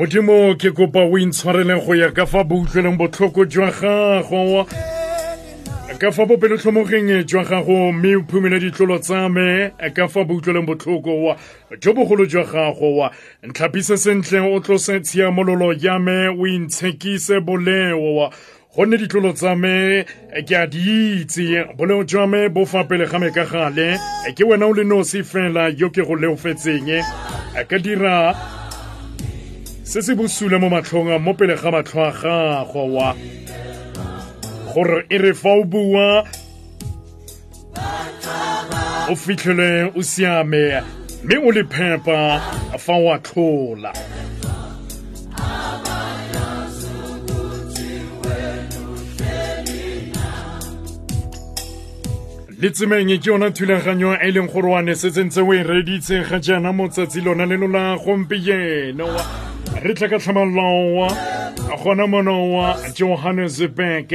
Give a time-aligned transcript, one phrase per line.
[0.00, 4.64] modimo ke kopa o intshwareleng go ya ka fa boutlweleng botlhoko jwa gago.
[6.00, 11.12] Ka fa bopelotlhomogeng jwa gago mme o phumele ditlolo tsa me ka fa boutlweleng botlhoko
[11.24, 11.36] wa
[11.76, 13.10] jo bogolo jwa gago
[13.44, 18.30] ntlhapise sentle o tlose tshiamololo ya me o intshekise boleo
[18.72, 20.06] gonne ditlolo tsa me
[20.48, 21.76] ke a di itse.
[21.76, 24.00] Boleo jwa me bo fa pele ga me ka gale.
[24.32, 26.88] Ke wena o le nosi fela yo ke go leofetseng.
[27.68, 28.32] Ka dira
[29.90, 33.08] se se bosula mo matlhong mo pele ga matlho a gago wa
[34.70, 36.22] gore e re fa o bua
[39.10, 40.78] o fitlhele o siame
[41.24, 42.18] mme o le phepa
[42.78, 43.90] fa o a tlhola
[52.60, 56.38] letsemeng ke yona thulaganyo e leng gore wa ne setse ntse o e reditse ga
[56.38, 59.08] jaana motsatsi lona leno la gompieno
[59.80, 61.08] re tla ka tlhamaloa
[61.82, 64.12] gona monowa johannesburg.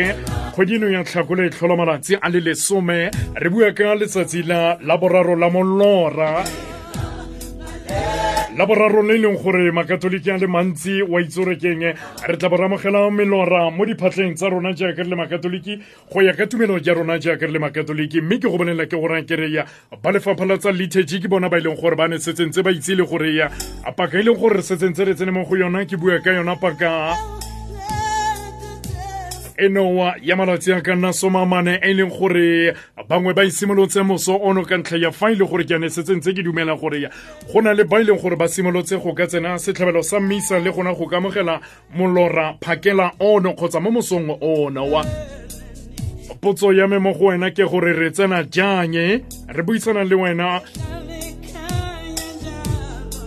[0.53, 3.09] Kgwedino ya tlhakole e tlhola malatsi a le lesome.
[3.33, 6.43] Re bua ka letsatsi la laboraro la molora
[8.57, 11.83] la boraro le leng gore makatoliki a le mantsi wa itsorekeng
[12.27, 15.79] re tla boramogela melora mo diphatlheng tsa rona jaaka re le makatoliki
[16.09, 18.21] go ya ka tumelo ja rona jaaka re le makatoliki.
[18.21, 19.65] Mme ke go bolelela ke gore kereya
[20.01, 22.71] ba lefapha la tsa liturgy ke bona ba e leng gore ba ne setsentse ba
[22.71, 23.51] itse le gore ya.
[23.91, 26.55] Paka e leng gore re setsentse re tsene mo go yona ke bua ka yona
[26.55, 27.11] paka
[29.57, 32.75] enowa ya malatsi a ka nna somamane e leng gore
[33.09, 36.15] bangwe ba isimolotse moso ono ka ntlha ya fa e le gore ke ane setse
[36.15, 37.09] ntse ke dumela gore
[37.51, 40.59] go na le ba e leng gore ba simolotse go ka tsena setlhabelo sa mmisa
[40.59, 41.61] le gona go ka amogela
[41.95, 45.05] molora phakela ono kgotsa mo mosong ono wa.
[46.41, 48.93] Potso ya me mo go wena ke gore re tsena jang
[49.47, 50.61] re buisana le wena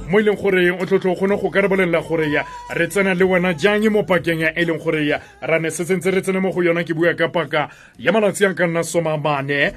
[0.08, 3.14] mo e leng gore o tlotlo kgone go ka re bolelela gore ya re tsena
[3.14, 5.20] le wena jang mo pakeng ya e leng gore ya?
[5.42, 8.46] Ra ne se sentse re tsene mo go yona ke bua ka paka ya malatsi
[8.46, 9.72] a ka nna somamane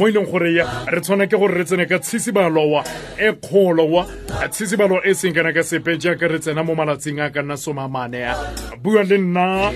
[0.00, 2.84] mo e leng gore ya re tshwana ke gore re tsene ka tshitsibalowa
[3.20, 4.06] e kgolowa
[4.48, 8.32] tshitsibalo e seng kana ka sepe jaaka re tsena mo malatsing a ka nna somamane
[8.80, 9.72] bua le nna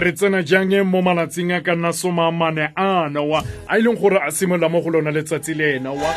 [0.00, 3.44] re tsena jang mo malatsing a ka nna somamane ano wa?
[3.68, 6.10] A e leng gore a simolola mo go lona letsatsi lena wa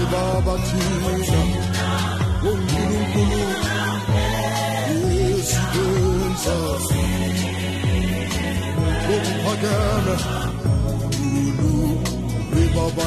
[0.00, 1.12] ibaba thina
[2.50, 3.40] unkulunkulu
[5.14, 6.56] yesikwenza
[9.14, 10.14] ukuphakeme
[11.14, 11.74] khulu
[12.62, 13.06] ibaba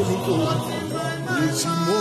[0.08, 1.95] 你国千载难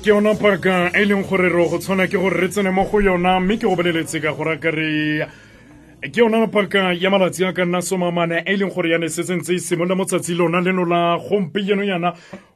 [0.00, 3.00] ke yona paka e leng gore re go tshwana ke gore re tsene mo go
[3.00, 7.64] yona mme ke go boleletse ka gore ka ke yona paka ya malatsi a ka
[7.64, 10.88] nna somamane e leng gore yane setse se sentse e simolola mo tsatsi lona leno
[10.88, 12.14] la gompieno yana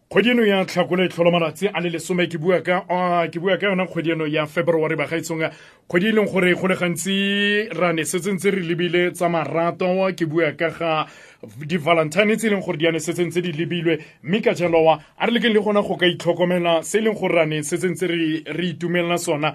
[0.09, 2.87] kgwedi eno ya tlhakole tlholo malatsi a le lesome ke bua ka
[3.29, 5.51] ke bua ka yona kgwedi eno ya february bagaetsong
[5.89, 10.09] kgwedi e leng gore go le gantsi ra ne se tsentse re lebile tsa marato
[10.17, 11.07] ke bua ka ga
[11.67, 13.99] di-valentine tse e leng gore di ane setseng tsentse di lebilwe.
[14.23, 17.35] Mme ka jalowa a re lekeng le gona go ka itlhokomela se e leng gore
[17.35, 19.55] rane setseng tse re itumelela sona.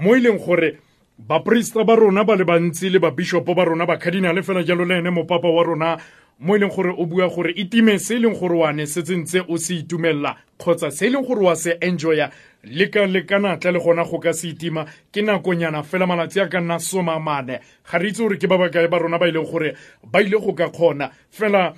[0.00, 0.78] Mo e leng gore
[1.18, 5.10] baporista ba rona ba le bantsi le babishopo ba rona bakadinale fela jalo le ene
[5.10, 5.96] mopapa wa rona
[6.40, 9.02] mo e leng gore o bua gore itime se e leng gore wa ne se
[9.02, 12.30] tsentse o se itumelela kgotsa se e leng gore wa se enjoya
[12.64, 16.78] le ka le gona go ka se itima ke nakonyana fela malatsi a ka nna
[16.78, 17.60] somamane
[17.90, 20.38] ga re itse gore ke ba bakae ba rona ba e leng gore ba ile
[20.40, 21.10] go ka kgona.
[21.30, 21.74] Fela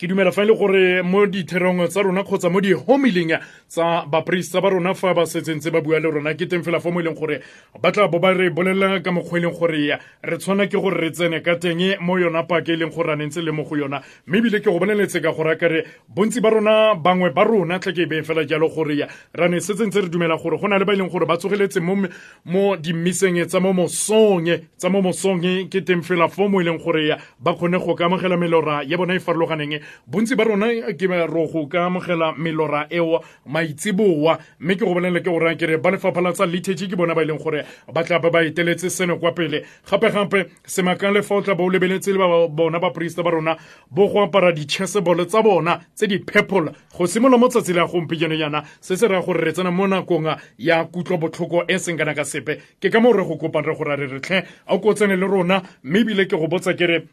[0.00, 3.36] ke dumela fa e le gore mo ditherong tsa rona kgotsa mo di-homiling
[3.68, 6.88] tsa baporista ba rona fa ba setsentse ba bua le rona ke teng fela fo
[6.90, 7.42] mo e leng gore
[7.76, 10.96] ba tla bo ba re bolelela ka mokgwa e leng gore re tshwana ke gore
[10.96, 13.62] re tsene ka teng mo yona pake e leng gore a ne ntse le mo
[13.68, 14.00] go yona.
[14.26, 17.92] Mme ebile ke go boneletse ka gore kare bontsi ba rona bangwe ba rona tla
[17.92, 19.04] ke e fela jalo gore
[19.36, 21.76] ra ne setsentse re dumela gore go na le ba e leng gore ba tsogeletse
[21.84, 24.48] mo dimmiseng tsa mo mosong
[24.80, 28.08] tsa mo mosong ke teng fela fo mo e leng gore ba kgone go ka
[28.08, 33.20] melora ya bona e farologaneng bontsi ba rona ke ro go ka amogela melora eo
[33.46, 34.38] maitsiboa.
[34.60, 37.22] Mme ke go bolelele ke gore kere ba lefapha la tsa liturgy ke bona ba
[37.22, 39.64] e leng gore ba tla ba ba eteletse seno kwa pele.
[39.90, 43.56] Gape-gape semakang le fa o tla ba o lebeletse le ba bona baporista ba rona
[43.90, 46.72] bo go apara di-chessebole tsa bona tse di purple.
[46.96, 50.36] Go simolola mo tsatsi la gompieno yana se se raya gore re tsena mo nakong
[50.58, 52.60] ya kutlobotlhoko e seng kana ka sepe.
[52.80, 55.26] Ke ka moo re go kopang re gore re re tlhe a ko tsene le
[55.26, 57.06] rona mme ebile ke go botsa kere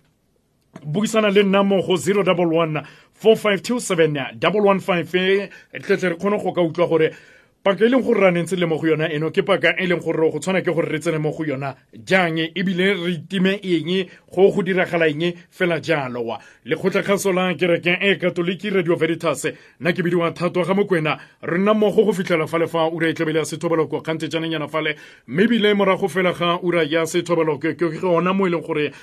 [0.86, 2.84] buisana le nna mo go 011
[3.24, 5.50] 4527 115
[5.82, 7.12] tletle re kgone go ka utlwa gore
[7.68, 10.00] paka e leng gore ra nentse le mo go yona eno ke paka e leng
[10.00, 14.08] gore go tshwana ke gore re tsene mo go yona jang ebile re itime eng
[14.32, 16.40] go go diragala eng fela jalo wa.
[16.66, 21.74] Lekgotlakgaso la kerekeng e katoliki radio veritas nna ke bidiwa thato ga mokwena re nna
[21.74, 24.96] mmogo go fitlhela fa le fa ura e tlabele ya sethobeloko kgante jananyana fale
[25.28, 28.94] mme ebile morago fela ga ura ya sethobeloko ke gona mo e leng gore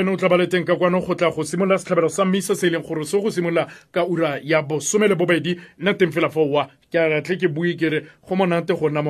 [0.00, 2.54] ene o tla ba le teng ka kwano go tla go simolola setlhabelo sa mmisa
[2.54, 6.12] se e leng gore se go simolola ka ura ya bosome le bobedi nna teng
[6.12, 6.28] fela
[6.90, 6.98] ke
[7.36, 9.02] ke bue ke re go monate go nna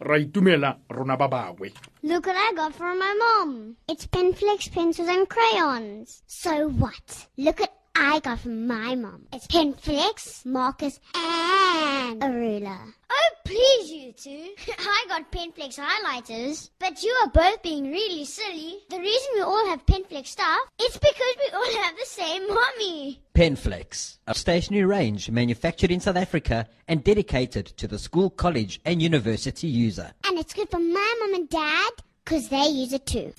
[0.00, 1.72] ra itumela rona ba bangwe
[2.02, 3.76] Look what I got from my mom.
[3.86, 6.22] It's Penflex pencils and crayons.
[6.26, 7.26] So what?
[7.36, 9.26] Look at I got from my mom.
[9.32, 12.78] It's Penflex, markers, and a ruler.
[13.10, 14.72] Oh, please, you two.
[14.78, 18.78] I got Penflex highlighters, but you are both being really silly.
[18.88, 23.22] The reason we all have Penflex stuff is because we all have the same mommy.
[23.34, 29.02] Penflex, a stationary range manufactured in South Africa and dedicated to the school, college, and
[29.02, 30.12] university user.
[30.26, 31.90] And it's good for my mom and dad
[32.24, 33.32] because they use it too.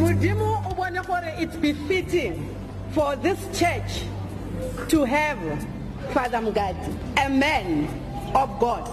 [0.00, 2.54] Modimo o it's befitting
[2.92, 4.04] for this church
[4.88, 5.38] to have
[6.12, 7.86] father mgadi a man
[8.34, 8.88] of god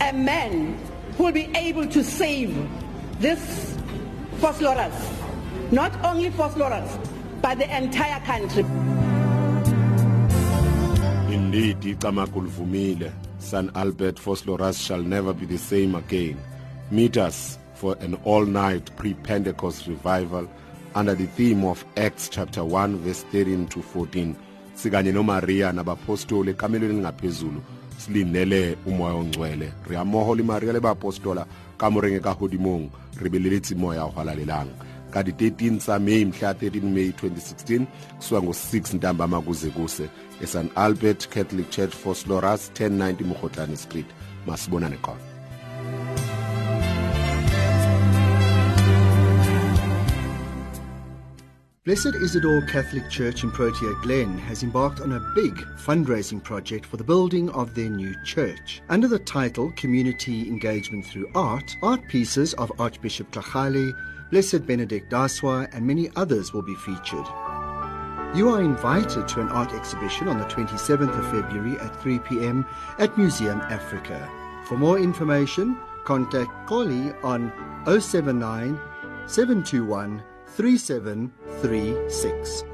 [0.00, 0.78] a man
[1.16, 2.54] who will be able to save
[3.20, 3.74] this
[4.40, 6.90] Vosloorus, not only Vosloorus,
[7.40, 8.64] but the entire country.
[11.34, 16.38] Indeed, Icamaku Vumile, San Albert Vosloorus shall never be the same again.
[16.90, 20.48] Meet us for an all-night pre-Pentecost revival
[20.94, 24.34] under the theme of Acts chapter 1 verse 13 to 14.
[24.74, 27.62] Sikanye noMaria nabapostoli ekamelweni ngaphezulu
[27.98, 29.72] silindele umoya ongcwele.
[29.88, 31.46] Re amoho le Maria le baapostola
[31.78, 32.90] ka morenge ka hodimong
[33.20, 34.70] re beleletse moya wa halalelang.
[35.10, 37.86] ka di-13 tsa may mhla 13 may 2016
[38.18, 40.10] kusuka ngo-6 ntambama kuze kuse
[40.44, 44.06] esan albert catholic church for sloras 1090 mogotlane street
[44.46, 45.35] masibonane khona
[51.86, 56.96] Blessed Isidore Catholic Church in Protea Glen has embarked on a big fundraising project for
[56.96, 58.82] the building of their new church.
[58.88, 63.92] Under the title Community Engagement Through Art, art pieces of Archbishop Tlhagale,
[64.32, 67.24] Blessed Benedict Daswa, and many others will be featured.
[68.34, 72.66] You are invited to an art exhibition on the 27th of February at 3 p.m.
[72.98, 74.28] at Museum Africa.
[74.64, 77.52] For more information, contact Koli on
[77.86, 78.76] 079
[79.28, 80.24] 721
[80.56, 82.64] 3736.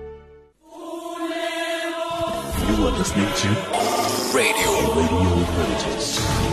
[2.68, 3.48] You are listening to
[4.32, 6.51] Radio Radio Veritas.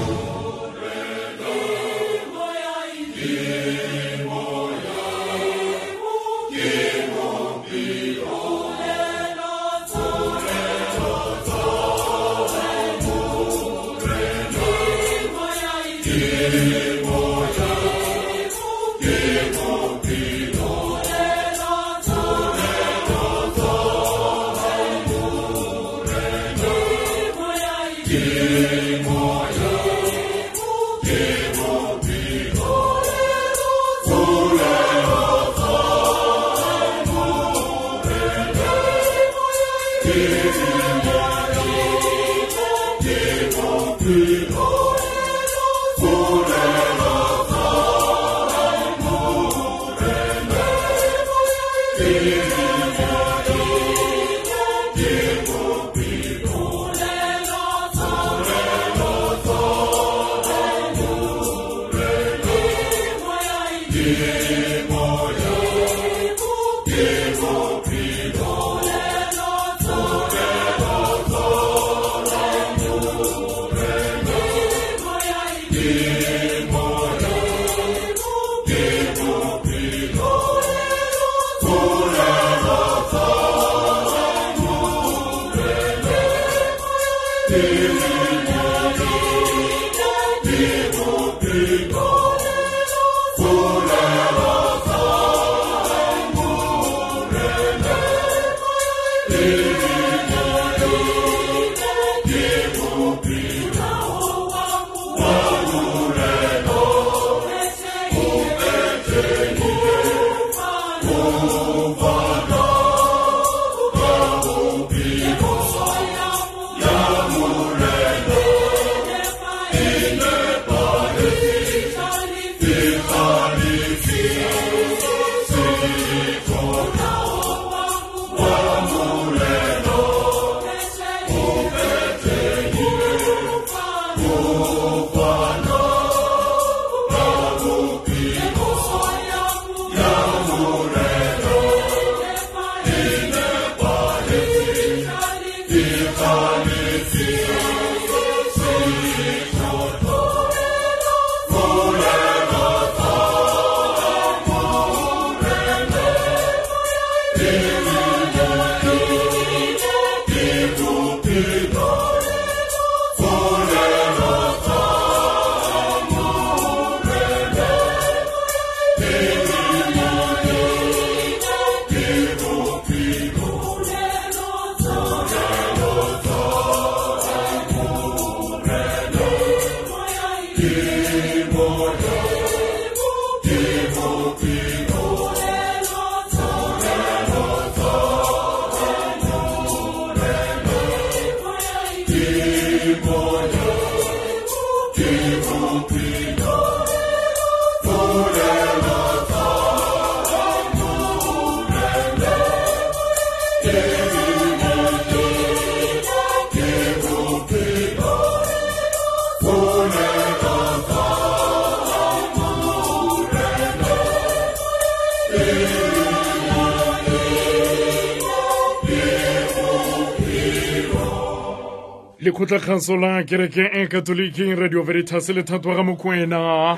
[222.29, 226.77] Lekgotlakgaso la kereke e katoliki radio veritas le thato ga mokwena.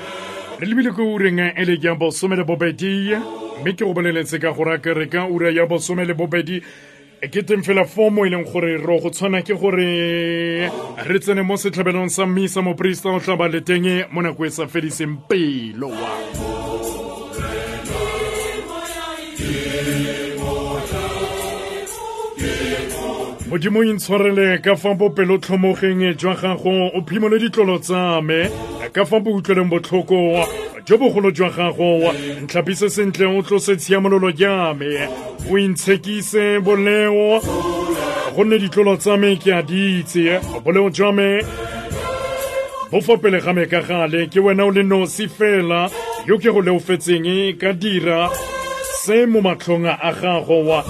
[0.58, 3.12] Re lebile ko ureng e le ya bosome le bobedi.
[3.60, 6.62] Mme ke go boleletse ka gore kereka ura ya bosome le bobedi.
[7.20, 10.70] E ke teng fela fomo e leng gore ro go tshwana ke gore
[11.04, 14.50] re tsene mo setlhabelong sa mmisa moporista o tla ba le teng mo nako e
[14.50, 16.71] sa fediseng pelo wa
[23.52, 28.48] modimo intshwarele ka fa bopelotlhomogeng jwa gago o phimole ditlolo tsa me
[28.94, 30.48] ka fa bo utlweleng botlhoko
[30.86, 32.14] jo bogolo jwa gago.
[32.40, 35.04] Ntlhapise sentle o tlose tshiamololo ya me
[35.50, 37.40] o intshekise boleo.
[38.34, 41.44] Gonne ditlolo tsa me ke a ditse boleo jwa me
[42.90, 44.30] bo fa pele ga me ka gale.
[44.32, 45.90] Ke wena o le nosi fela
[46.24, 48.30] yo ke go leofetseng ka dira
[49.04, 50.80] se mo matlhong a gago wa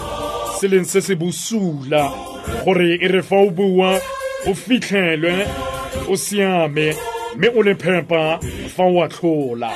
[0.60, 2.31] se leng se se bosula
[2.64, 3.90] gore e re fa o bua
[4.46, 5.34] o fitlhelwe
[6.08, 6.88] o siame
[7.36, 8.38] mme o le phepa
[8.74, 9.72] fa o atlhola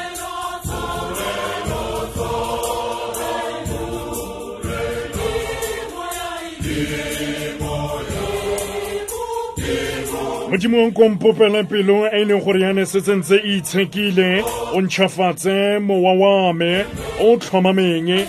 [10.57, 16.13] modimo o nkompopela pelo e leng gore yane se tsentse e itshekile o ntšhafatse mowa
[16.15, 16.85] wa me
[17.21, 18.27] o tlhomameng.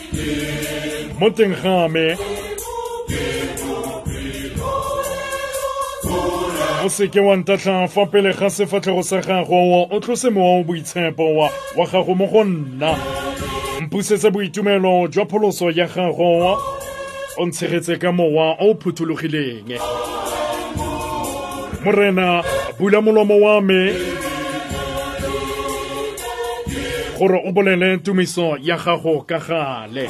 [1.20, 1.88] Mo teng ga
[6.88, 12.96] Khoseke wan tatlan fapele khase fatle rosakan roa otlose mo buitsen poa wakhago mogonna
[13.82, 16.56] mpusetse boitumelo jwa pholoso ya gago
[17.38, 19.68] o ntshegetse ka mowa o phuthulogileng
[21.84, 22.42] morena
[22.80, 23.82] bula molomo wa me.
[27.20, 30.08] Gore o bolele tumiso ya gago ka gale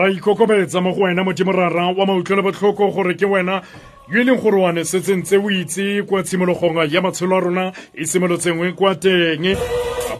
[0.00, 3.60] ra ikokobetsa mo go wena mo timorarang wa mautlwelo botlhoko gore ke wena
[4.08, 8.06] yo e leng gore wane setsentse o itse kwa tshimologong ya matshelo a rona e
[8.06, 9.44] simolotsengwe kwa teng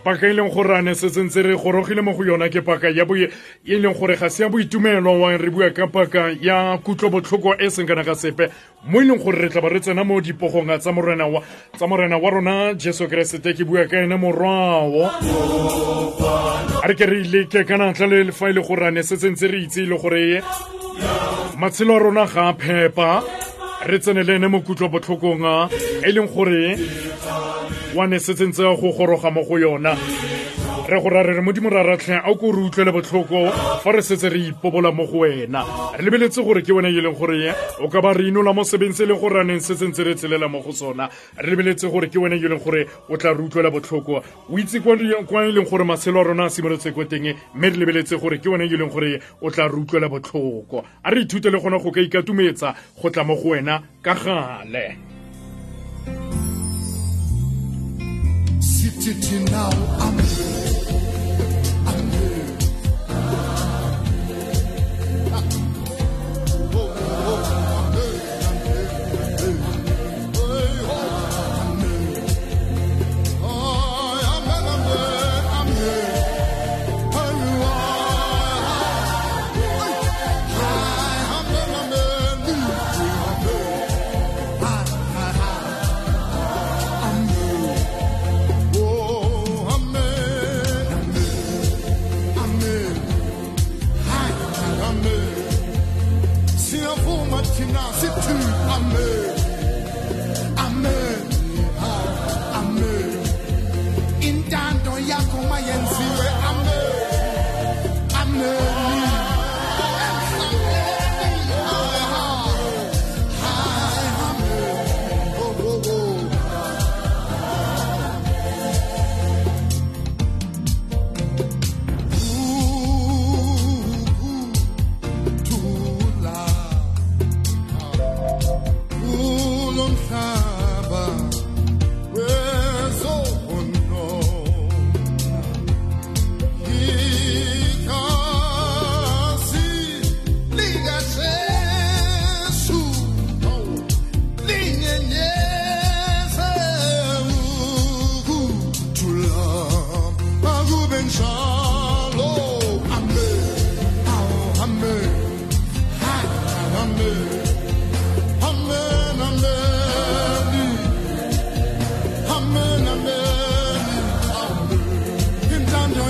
[0.04, 3.04] paka e leng gore ane setse ntse re gorogile mo go yona ke paka ya
[3.04, 7.70] e leng gore ga se ya boitumelo wa re bua ka paka ya kutlobotlhoko e
[7.70, 8.50] seng kana ka sepe
[8.84, 11.42] mo e leng gore re tla ba re tsena mo dipogong tsa morena wa
[11.76, 15.04] tsa morena wa rona jesu keresete ke bua ka ene morwao
[16.82, 19.46] a re ke re ileke kana natla le fa e le gore ane setse ntse
[19.46, 20.40] re itse le gore
[21.60, 23.22] matshelo a rona ga a phepa
[23.86, 25.44] re tsenele ene mokutlo botlhokong
[26.02, 26.76] e leng gore
[27.94, 29.96] wane setsentse go goroga mo go yona
[30.90, 33.50] re go ra re re modimo ra ratlhe a ko re utlwele botlhoko
[33.80, 35.62] fa re setse re ipobola mo go wena.
[35.94, 38.92] Re lebeletse gore ke wena e leng gore o ka ba re inola mo sebeng
[38.92, 41.08] se e leng gore aneng se sentse re tselela mo go sona.
[41.38, 44.22] Re lebeletse gore ke wena e leng gore o tla re utlwela botlhoko.
[44.50, 47.76] O itse kwa e leng gore matshelo a rona a simolotse ko teng mme re
[47.76, 50.82] lebeletse gore ke wena e leng gore o tla re utlwela botlhoko.
[51.04, 54.96] A re ithute le gona go ka ikatumetsa go tla mo go wena ka gale.
[58.58, 60.49] Sithi now I'm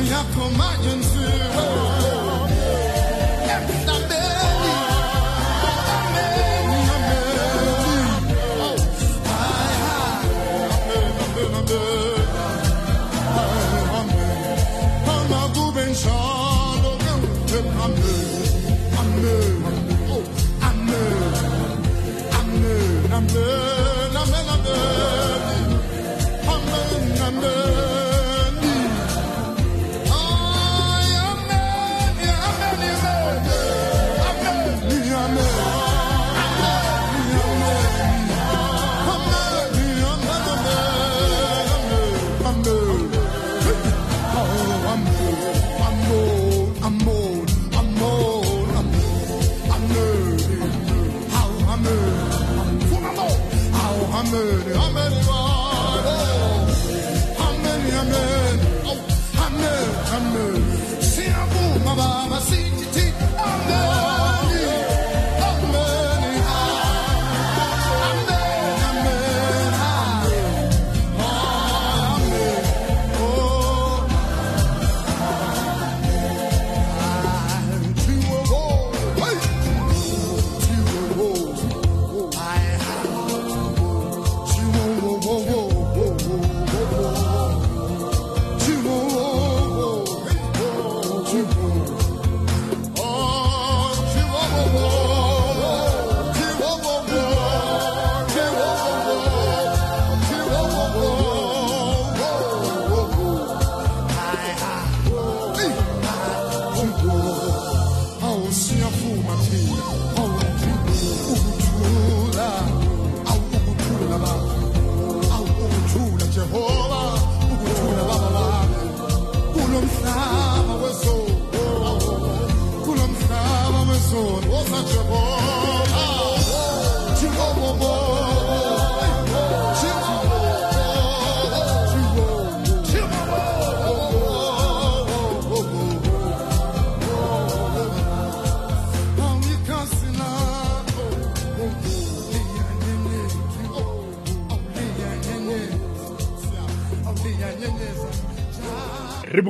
[0.08, 1.89] Jakob Magnus fru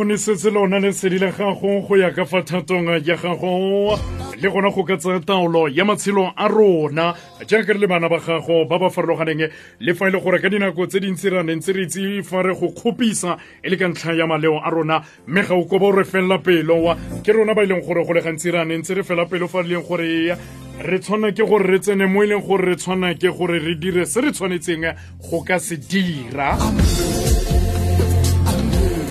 [0.01, 3.99] bonesetse lona lesedi la gago go ya ka fa thatong ya gago.
[4.41, 7.15] Le gona go ka taolo ya matshelo a rona.
[7.45, 10.49] Jaaka re le bana ba gago ba ba farologaneng le fa e le gore ka
[10.49, 13.89] dinako tse dintsi ra neng tse re itse fa re go kgopisa e le ka
[13.89, 15.05] ntlha ya maleo a rona.
[15.27, 18.23] Mme ga o koba o re felela pelo wa ke rona ba gore go le
[18.25, 20.33] gantsi ra neng tse re fela pelo fa re leng gore
[20.81, 23.77] re tshwana ke gore re tsene mo e leng gore re tshwana ke gore re
[23.77, 24.97] dire se re tshwanetseng
[25.29, 26.57] go ka se dira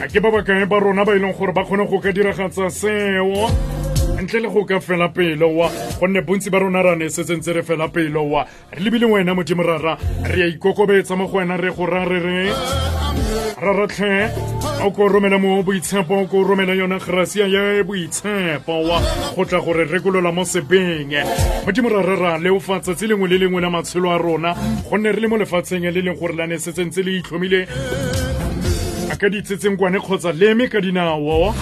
[0.02, 2.70] a ke ba bakae ba rona ba e leng gore ba kgone go ka diragatsa
[2.72, 3.52] seo?
[4.22, 7.88] Ntle le go ka fela pelo wa gonne bontsi ba rona ra ne re fela
[7.92, 8.46] pelo wa.
[8.72, 12.20] Re lebile wena modimo rara re a ikokobetsa mo go wena re go ra re
[12.20, 12.54] re.
[13.60, 14.32] Raratlhe
[14.80, 19.02] a ko romela mo boitshepo o ko romela yona gracia ya boitshepo wa.
[19.36, 21.12] Go tla gore rekolola mo sebeng.
[21.66, 24.56] Modimo rara ra leofatsa tse lengwe le lengwe la matshelo a rona
[24.90, 27.68] gonne re le mo lefatsheng le leng gore la ne le itlhomile
[29.20, 31.54] ka ditsetsenkwane kgotsa leme ka dinao.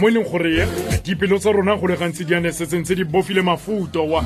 [0.00, 0.66] Mo e leng gore
[1.02, 4.06] dipelo tsa rona go le gantsi di ane setseng tse di bofile mafuto.
[4.06, 4.22] Wa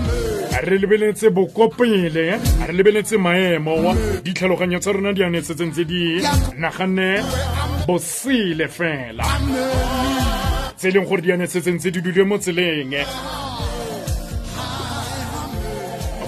[0.62, 3.74] re lebeletse bokopele re lebeletse maemo.
[3.80, 6.20] Wa ditlhaloganyo tsa rona di ane setseng tse di
[6.60, 7.24] naganne
[7.86, 9.24] bosele fela.
[10.76, 12.92] Tse e leng gore di ane setseng tse di dule mo tseleng.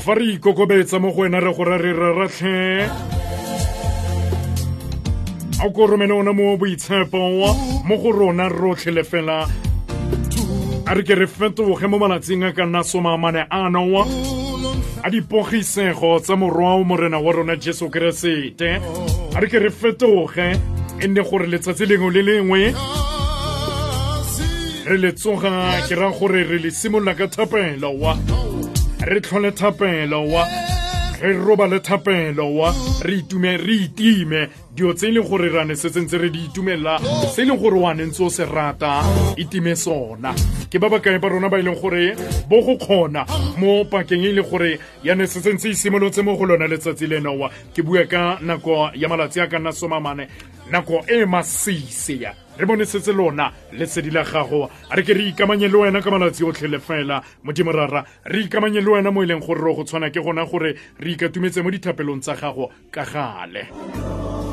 [0.01, 2.89] Fa re ikokobetsa mo go wena re gore re raratlhe
[5.63, 7.19] a ko romele ona mo boitshepo
[7.85, 9.49] mo go rona rotlhe fela
[10.87, 14.05] a re ke re fetoge mo malatsing a ka nna somamane ano
[15.03, 18.81] a dipogisego tsa morwa o morena wa rona jesu keresete
[19.35, 20.61] a re ke re fetoge
[21.01, 22.75] e nne gore letsatsi lengwe le lengwe
[24.87, 28.17] re le tsoga ke rang gore re le simolola ka thapelo wa
[29.01, 30.45] re tlhole thapelo wa
[31.21, 34.49] re robale thapelo wa re itume re itime.
[34.75, 36.99] Dio tse e leng gore rane ne se re di itumela
[37.33, 39.03] se e leng gore wa ne ntse o se rata
[39.37, 40.35] itime sona.
[40.71, 42.17] Ke ba bakae ba rona ba e leng gore
[42.49, 43.25] bo go kgona
[43.59, 47.07] mo pakeng e le gore yane ne se tsentse e simolotse mo go lona letsatsi
[47.07, 50.29] lenowa ke bua ka nako ya malatsi a ka nna somamane
[50.71, 54.71] nako e masise ya re bone setse lona lesedi la gago.
[54.91, 57.23] A re ke re ikamanye le wena ka malatsi otlhe le fela.
[57.45, 60.45] Modimo rara re ikamanye le wena mo e leng gore re go tshwana ke gona
[60.45, 64.46] gore re ikatumetse mo dithapelong tsa gago ka gale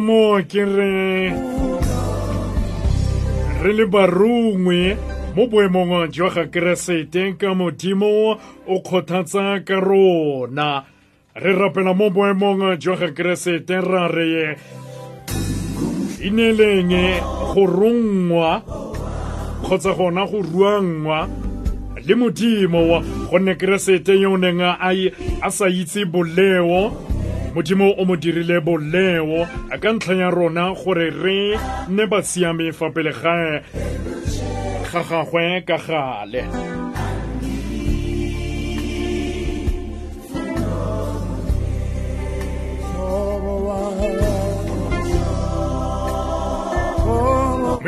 [0.00, 1.30] moo ke re
[3.62, 4.96] re le barungwe
[5.36, 10.84] mo boemong jwa ga keresete ka modimo o kgothatsa ka rona.
[11.34, 14.56] Re rapela mo boemong jwa ga keresete ra re
[16.26, 16.94] ineleng
[17.54, 18.62] go rongwa
[19.62, 21.28] kgotsa gona go ruangwa
[22.06, 26.90] le modimo gonne keresete yo o neng a sa itse boleo
[27.58, 29.42] modimo o mo dirile boleo
[29.82, 31.58] ka ntlha ya rona gore re
[31.90, 33.34] nne ba siame fa pele ga
[35.10, 36.42] gagwe ka gale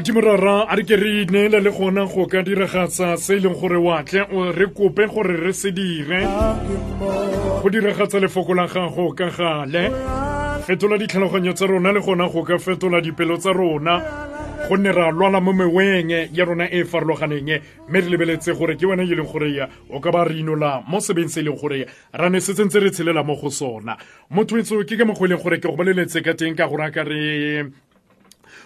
[0.01, 3.53] modimo rara a re ke re neela le gona go ka diragatsa se e leng
[3.53, 4.25] gore watle
[4.57, 6.25] re kope gore re se dire.
[7.61, 9.93] Go diragatsa lefoko la gago ka gale.
[10.65, 14.01] Fetola ditlhaloganyo tsa rona le gona go ka fetola dipelo tsa rona.
[14.71, 18.87] Gonne ra lwala mo meweng ya rona e e farologaneng mme re lebeletse gore ke
[18.87, 21.85] wena e leng gore o ka ba re inola mo sebeng se e leng gore
[22.15, 23.99] ra ne se tsentse re tshelela mo go sona.
[24.31, 26.89] Mo twetso ke ka mokgwa e leng gore ke go boleletse ka teng ka gore
[26.89, 27.69] a ka re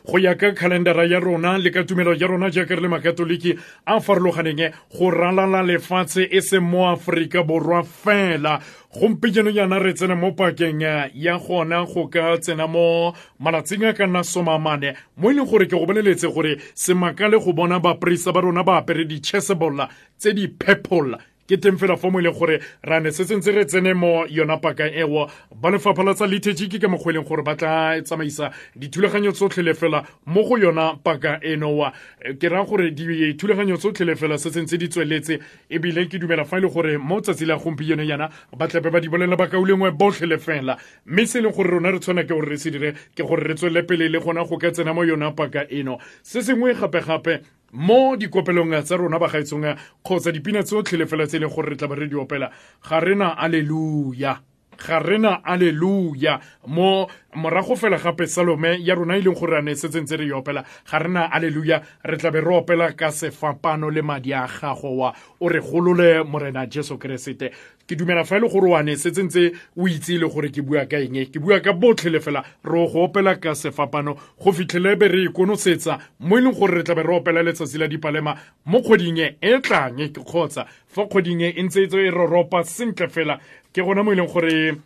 [0.06, 3.58] go ya ka calendara ya rona le ka tumelo ya rona jaaka re le makatoliki
[3.86, 8.60] a farologaneng go ralala lefatshe e se mo aforika borwa fela.
[8.94, 10.82] Gompieno yana re tsena mo pakeng
[11.14, 15.66] ya gona go ka tsena mo malatsing a ka nna somamane mo e leng gore
[15.66, 19.88] ke go boleletse gore se le go bona baporisa ba rona ba apere di-chessebolla
[20.18, 21.16] tse di purple
[21.48, 24.24] ke teng fela fo mo e leng gore ra ne se sentse re tsene mo
[24.28, 25.26] yona paka eo.
[25.54, 29.74] Ba lefapha la tsa ke ka mokgwa e leng gore ba tla tsamaisa dithulaganyo tsotlhe
[29.74, 31.76] fela mo go yona paka eno.
[31.76, 31.92] Wa
[32.40, 35.38] ke raya gore dithulaganyo tsotlhe fela se sentse di tsweletse
[35.70, 39.00] ebile ke dumela fa e le gore mo tsatsi la gompieno yana ba tlape ba
[39.00, 40.78] di bolela bakaulengwe botlhe le fela.
[41.06, 43.44] Mme se e leng gore rona re tshwana ke gore re se dire ke gore
[43.44, 45.98] re tswelele pele le gona go ka tsena mo yona paka eno.
[46.22, 47.40] Se sengwe gape-gape
[47.74, 51.76] mo dikopelong tsa rona bagaetsong kgotsa dipina tsotlhe le fela tse e leng gore re
[51.76, 52.50] tla be re di opela.
[52.88, 54.38] Ga rena aleluya
[54.78, 59.74] ga rena aleluya mo morago fela gape salome ya rona e leng gore a ne
[59.74, 64.02] setseng tse re e opela ga rena aleluya re tlabe re opela ka sefapano le
[64.02, 67.50] madi a gago wa o re golole morena jesu keresete.
[67.86, 70.62] Ke dumela fa e le gore wa ne se tsentse o itse le gore ke
[70.62, 74.16] bua ka eng ke bua ka botlhe le fela re go opela ka sefapano.
[74.40, 77.88] Go fitlhele be re ikonosetsa mo e leng gore re tlabe re opela letsatsi la
[77.88, 80.64] dipalema mo kgweding e tlang ke kgotsa
[80.94, 83.38] fa kgweding e ntse e e roropa sentle fela
[83.74, 84.78] ke gona mo e leng gore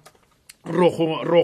[0.64, 0.90] ro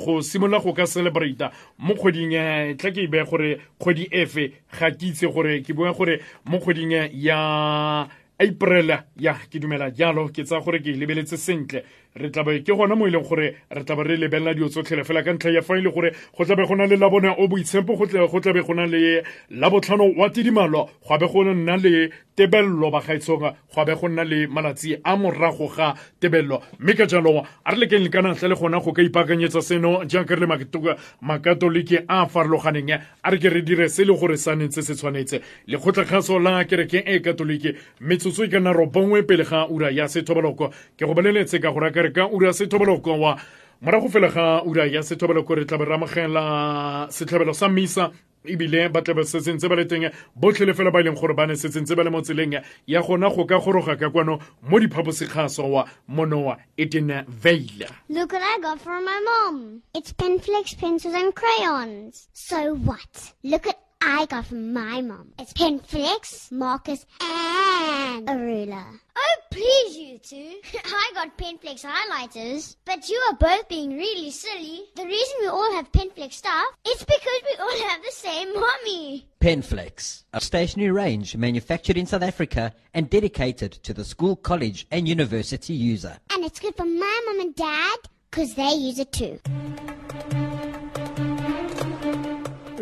[0.01, 2.33] go simolola go ka celebrata mo kgweding
[2.77, 7.13] tla ke e gore kgwedi efe ga ke itse gore ke bua gore mo kgweding
[7.13, 8.09] ya
[8.41, 11.85] april ya ke dumela jalo ke tsa gore ke lebeletse sentle
[12.15, 15.23] re tlabe ke gona mo e leng gore re tlabe re lebelela dio tsotlhele fela
[15.23, 17.97] ka ntlha ya fa e le gore go tlabe go na le labone o boitshepo
[17.97, 23.55] go tlabe go na le labotlhano wa tidimalo go abe go nna le tebello bagaetsong
[23.75, 26.61] go be go nna le malatsi a morago ga tebello.
[26.79, 30.05] Mme ka jalo a re lekeng le ka ntlha le gona go ka ipaakanyetsa seno
[30.07, 32.91] jaaka re le makatoliki a a farologaneng
[33.23, 35.41] a re ke re dire se le gore sa nentse se tshwanetse.
[35.69, 40.71] Lekgotlakgaso la kereke e katoliki metsotso e ka nna robongwe pele ga ura ya sethobaloko.
[40.99, 41.93] Ke go boleletse ka gore
[43.21, 43.39] wa
[44.09, 45.03] fela ga ura ya
[45.57, 45.65] re
[47.87, 48.11] sa
[48.45, 49.25] ebile ba tlabe
[49.69, 50.11] ba le teng
[50.75, 51.55] fela ba e leng gore ba ne
[51.97, 55.85] ba le mo tseleng ya gona go ka goroga ka kwano mo diphaposikgaso wa
[57.29, 59.83] veila Look what I got from my mom.
[59.95, 62.29] It's Penflex pencils and crayons.
[62.33, 63.33] So what?
[63.43, 65.33] Look at I got from my mom.
[65.39, 68.85] It's Penflex, markers, and a ruler.
[69.17, 70.61] Oh, please, you two.
[70.85, 74.83] I got Penflex highlighters, but you are both being really silly.
[74.95, 79.27] The reason we all have Penflex stuff is because we all have the same mommy.
[79.41, 85.09] Penflex, a stationary range manufactured in South Africa and dedicated to the school, college, and
[85.09, 86.19] university user.
[86.31, 87.97] And it's good for my mom and dad
[88.31, 89.41] because they use it too.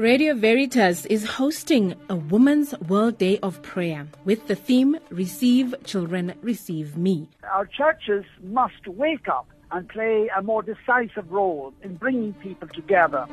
[0.03, 6.35] Radio Veritas is hosting a Women's World Day of Prayer with the theme Receive Children,
[6.43, 7.29] Receive Me.
[7.45, 13.29] Our churches must wake up and play a more decisive role in bringing people together.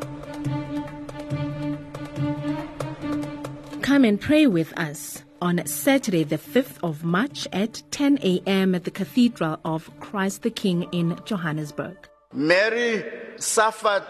[3.82, 8.76] Come and pray with us on Saturday, the 5th of March at 10 a.m.
[8.76, 11.98] at the Cathedral of Christ the King in Johannesburg.
[12.32, 13.04] Mary
[13.38, 14.06] suffered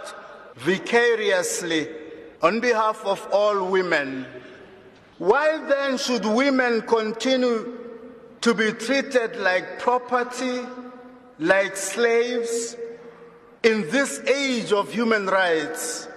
[0.57, 1.87] vicariously
[2.41, 4.25] on behalf of all women.
[5.17, 7.77] Why then should women continue
[8.41, 10.61] to be treated like property,
[11.39, 12.75] like slaves,
[13.63, 16.07] in this age of human rights?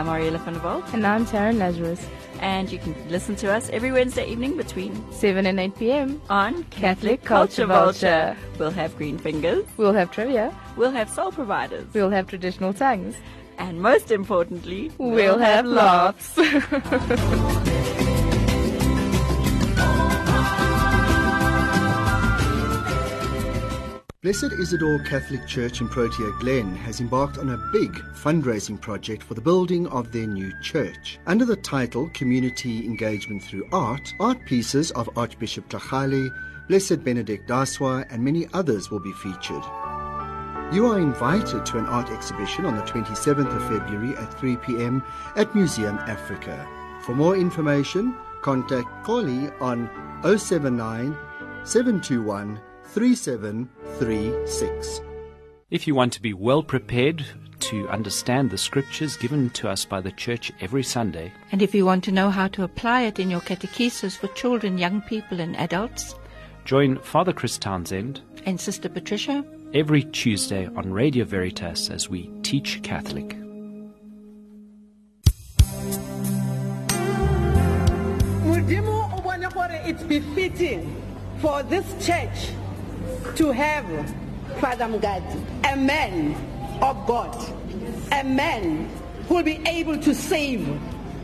[0.00, 0.82] I'm Ariela van der.
[0.94, 2.00] And I'm Tara Lazarus.
[2.40, 6.22] And you can listen to us every Wednesday evening between 7 and 8 p.m.
[6.30, 8.34] on Catholic Culture Vulture.
[8.58, 9.66] We'll have green fingers.
[9.76, 10.56] We'll have trivia.
[10.78, 11.86] We'll have soul providers.
[11.92, 13.14] We'll have traditional tongues.
[13.58, 18.06] And most importantly, we'll, we'll have, have laughs.
[24.22, 29.32] Blessed Isidore Catholic Church in Protea Glen has embarked on a big fundraising project for
[29.32, 31.18] the building of their new church.
[31.26, 36.28] Under the title Community Engagement Through Art, art pieces of Archbishop Tlhagale,
[36.68, 39.64] Blessed Benedict Daswa, and many others will be featured.
[40.70, 45.02] You are invited to an art exhibition on the 27th of February at 3 p.m.
[45.36, 46.68] at Museum Africa.
[47.06, 49.88] For more information, contact Polly on
[50.22, 51.16] 079
[51.64, 52.60] 721
[52.92, 55.00] 3736.
[55.70, 57.24] If you want to be well prepared
[57.60, 61.86] to understand the scriptures given to us by the church every Sunday, and if you
[61.86, 65.56] want to know how to apply it in your catechesis for children, young people, and
[65.56, 66.16] adults,
[66.64, 72.82] join Father Chris Townsend and Sister Patricia every Tuesday on Radio Veritas as we teach
[72.82, 73.36] Catholic.
[79.82, 81.02] It's befitting
[81.40, 82.52] for this church
[83.36, 83.84] to have
[84.60, 86.34] Father Mugadi, a man
[86.82, 87.34] of God,
[88.12, 88.88] a man
[89.28, 90.66] who will be able to save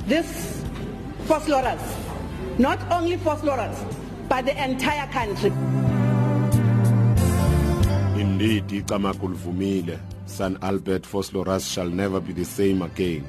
[0.07, 0.63] this
[1.25, 1.81] Vosloorus,
[2.59, 3.77] not only Vosloorus,
[4.29, 5.51] but the entire country.
[8.21, 13.29] Indeed, Ikamakul San Albert Vosloorus shall never be the same again.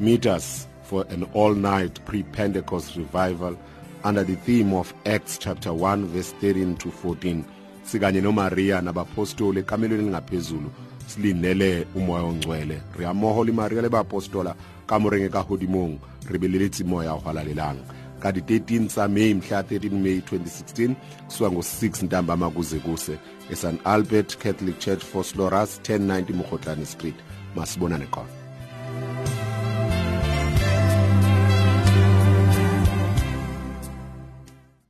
[0.00, 3.58] Meet us for an all-night pre-Pentecost revival
[4.04, 7.44] under the theme of Acts chapter 1 verse 13 to 14
[7.90, 10.70] sikanye nomariya nabapostoli ekamelweni elingaphezulu
[11.06, 12.82] silindele umoya ongcwele.
[12.98, 14.54] Re amogola maria le baapostola
[14.86, 15.98] ka morenge ka godimong
[16.30, 17.80] re beleletse moya go halalelang
[18.20, 20.94] ka di-13 tsa may mhla 13 may 2016
[21.26, 23.18] kusuka ngo-6 ntambama kuze kuse
[23.50, 27.16] esan albert catholic church for sloras 1090 mogotlane street.
[27.56, 28.37] Masibonane khona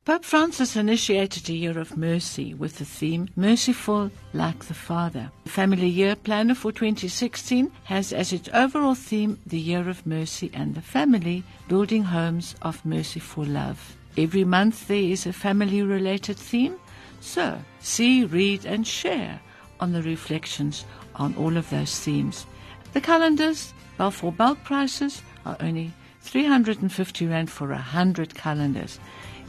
[0.09, 5.31] Pope Francis initiated a year of mercy with the theme Merciful Like the Father.
[5.43, 10.49] The Family Year Planner for 2016 has as its overall theme the Year of Mercy
[10.51, 13.95] and the Family, building homes of merciful love.
[14.17, 16.77] Every month there is a family related theme,
[17.21, 19.39] so see, read, and share
[19.79, 20.85] on the reflections
[21.17, 22.47] on all of those themes.
[22.93, 23.75] The calendars,
[24.11, 28.99] for bulk prices, are only 350 Rand for 100 calendars.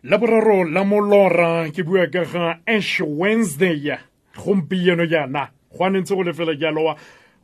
[0.08, 3.98] la la molora ke bua ka ga ash wednesday
[4.38, 6.96] gompieno yana go go lefela ke aloa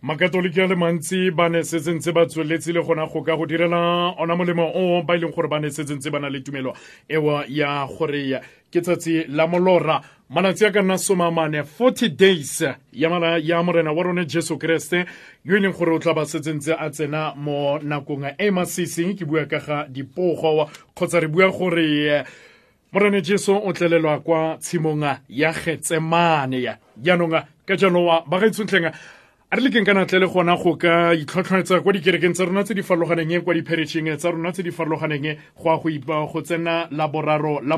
[0.01, 3.45] makatoliki a le mantsi ba ne setse ntse ba tsweletse le gona go ka go
[3.45, 4.15] direla.
[4.17, 6.73] Ona molemo o ba e leng gore ba ne setse ntse ba na le tumelo
[7.07, 8.41] ewa ya gore
[8.71, 10.01] ke tsatsi la molora.
[10.29, 12.63] Malatsi a ka nna somamane 40 days.
[12.91, 13.09] Ya
[13.63, 15.05] morena wa rone jesu kereste
[15.45, 19.13] yo e leng gore o tla ba setse ntse a tsena mo nakong e masiseng
[19.13, 22.25] ke bua ka ga dipogo kgotsa re bua gore
[22.91, 26.57] morene jesu o tlelelwa kwa tshimong ya getsemane.
[26.61, 28.89] Ya jaanong ka jalo bagaetshontlheng
[29.51, 32.73] a re lekeng ka natle le gona go ka itlhotlhonetsa kwa dikerekeng tsa rona tse
[32.73, 36.87] di farologaneng kwa dipheretšheng tsa rona tse di farologaneng go a go ipa go tsena
[36.89, 37.75] laboraro la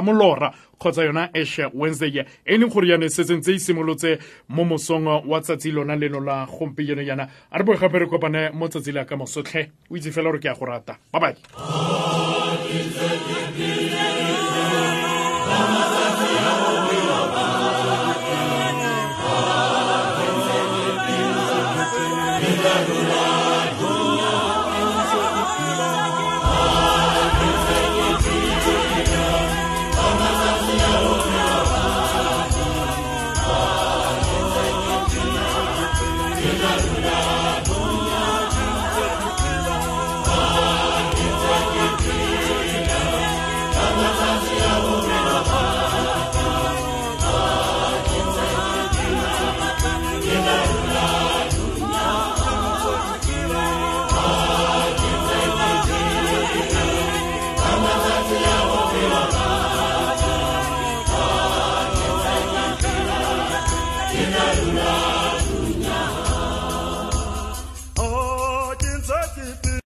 [0.00, 2.20] molora kgotsa yona ash wednesday.
[2.20, 4.18] E e leng gore yane setseng tse e simolotse
[4.50, 8.54] mo mosong wa tsatsi lona leno la gompieno yana a re boe gape re kopane
[8.54, 9.66] mo tsatsi le ka mosotlhe.
[9.90, 10.94] O itse fela gore ke a go rata.
[11.10, 11.34] Bye